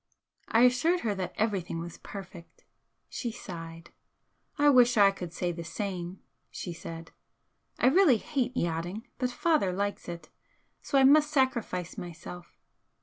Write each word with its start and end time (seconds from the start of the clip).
I 0.47 0.61
assured 0.63 1.01
her 1.01 1.13
that 1.13 1.35
everything 1.37 1.77
was 1.79 1.99
perfect. 1.99 2.63
She 3.07 3.31
sighed. 3.31 3.91
"I 4.57 4.67
wish 4.69 4.97
I 4.97 5.11
could 5.11 5.31
say 5.31 5.51
the 5.51 5.63
same!" 5.63 6.21
she 6.49 6.73
said 6.73 7.11
"I 7.77 7.85
really 7.85 8.17
hate 8.17 8.57
yachting, 8.57 9.07
but 9.19 9.29
father 9.29 9.71
likes 9.71 10.09
it, 10.09 10.29
so 10.81 10.97
I 10.97 11.03
must 11.03 11.29
sacrifice 11.29 11.99
myself." 11.99 12.57